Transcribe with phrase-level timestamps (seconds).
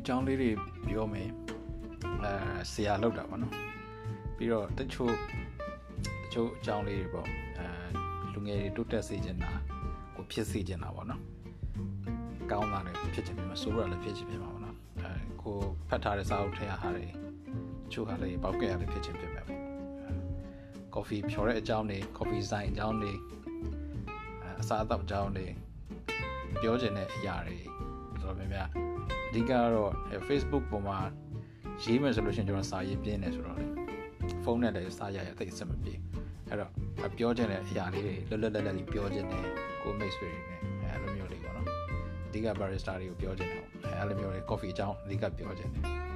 [0.00, 0.50] အကြောင်းလေးတွေ
[0.88, 1.28] ပြောမယ်
[2.22, 2.32] အဲ
[2.72, 3.52] ဆရာလောက်တာပေါ့နော်
[4.36, 5.12] ပြီးတော့တချို့
[6.24, 7.66] တချို့အကြောင်းလေးတွေပေါ့အဲ
[8.32, 9.50] လူငယ်တွေတိုးတက်စေချင်တာ
[10.16, 11.20] ကိုဖြစ်စေချင်တာပေါ့နော်
[12.50, 15.12] ကောင်းတာလည်းဖြစ်ချင်ပြီမဆိုးရလည်းဖြစ်ချင်ပြီပါပေါ့နော်အဲ
[15.42, 15.56] ကို
[15.88, 17.06] ဖတ်ထားတဲ့စာအုပ်ထဲဟာတွေ
[17.92, 19.60] ချို့ဟာလည်းပေါက်ကရလည်းဖြစ်ချင်ဖြစ်မယ်ပေါ့
[20.94, 23.12] ကော်ဖီဖြော်တဲ့အကြောင်းတွေကော်ဖီဆိုင်အကြောင်းတွေ
[24.60, 25.46] အစားအသောက်အကြောင်းတွေ
[26.60, 27.58] ပြောချင်တဲ့အရာတွေ
[28.22, 28.68] တော်တော်များများ
[29.32, 29.92] အဓိကကတော့
[30.28, 30.98] Facebook ပေါ်မှာ
[31.82, 33.66] ရေးမယ်ဆိုလို့ရှိရင်ကျွန်တော်စာရေးပြင်းနေဆိုတော့လေ
[34.44, 35.94] ဖုန်းနဲ့လည်းစာရရအသိအစမပြေ
[36.48, 36.70] အဲ့တော့
[37.18, 39.44] ပြောချင်တဲ့အရာလေးတွေလွတ်လွတ်လပ်လပ်လေးပြောချင်တယ်
[39.82, 41.68] ကိုမိတ်ဆွေတွေနဲ့အဲ့လိုမျိုးလေးပေါ့နော်
[42.26, 43.68] အဓိက barista တွေကိုပြောချင်တယ်ပေါ့
[43.98, 46.11] အဲ့လိုမျိုးလေး coffee အကြောင်းအဓိကပြောချင်တယ်